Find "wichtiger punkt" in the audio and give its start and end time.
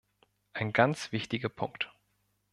1.11-1.91